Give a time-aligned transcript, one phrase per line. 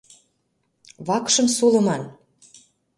[1.07, 2.01] Вакшым сулыман...